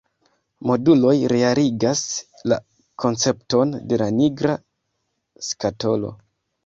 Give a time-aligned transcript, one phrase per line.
[0.69, 2.01] Moduloj realigas
[2.53, 2.57] la
[3.05, 4.57] koncepton de la nigra
[5.51, 6.15] skatolo.